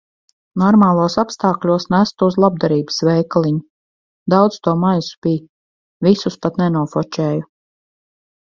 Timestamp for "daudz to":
4.35-4.75